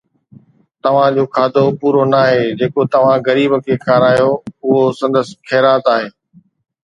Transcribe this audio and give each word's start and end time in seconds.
توهان 0.83 1.11
جو 1.15 1.25
کاڌو 1.35 1.65
پورو 1.79 2.03
ناهي، 2.13 2.41
جيڪو 2.59 2.81
توهان 2.93 3.19
غريب 3.27 3.51
کي 3.65 3.73
کارايو 3.85 4.31
اهو 4.65 4.75
سندس 4.99 5.27
خيرات 5.49 5.83
آهي 5.95 6.07